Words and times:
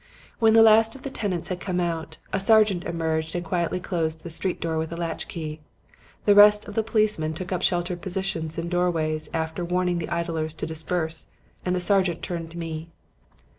"When 0.39 0.55
the 0.55 0.63
last 0.63 0.95
of 0.95 1.03
the 1.03 1.11
tenants 1.11 1.49
had 1.49 1.59
come 1.59 1.79
out, 1.79 2.17
a 2.33 2.39
sergeant 2.39 2.85
emerged 2.85 3.35
and 3.35 3.45
quietly 3.45 3.79
closed 3.79 4.23
the 4.23 4.31
street 4.31 4.59
door 4.59 4.79
with 4.79 4.91
a 4.91 4.97
latch 4.97 5.27
key. 5.27 5.59
The 6.25 6.33
rest 6.33 6.65
of 6.67 6.73
the 6.73 6.81
policemen 6.81 7.33
took 7.35 7.51
up 7.51 7.61
sheltered 7.61 8.01
positions 8.01 8.57
in 8.57 8.67
doorways 8.67 9.29
after 9.31 9.63
warning 9.63 9.99
the 9.99 10.09
idlers 10.09 10.55
to 10.55 10.65
disperse 10.65 11.27
and 11.63 11.75
the 11.75 11.79
sergeant 11.79 12.23
turned 12.23 12.49
to 12.49 12.57
me. 12.57 12.89